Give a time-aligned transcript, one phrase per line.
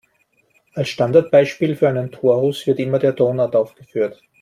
[0.73, 4.19] Als Standardbeispiel für einen Torus wird immer der Donut aufgeführt.